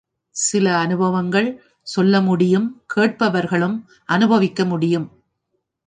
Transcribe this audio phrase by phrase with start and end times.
[0.35, 1.49] சில அநுபவங்கள்
[1.87, 3.77] சொல்ல முடியும் கேட்டவர்களும்
[4.09, 5.07] அநுபவிக்க முடியும்.